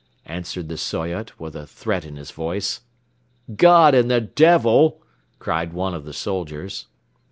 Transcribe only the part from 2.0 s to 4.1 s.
in his voice. "God and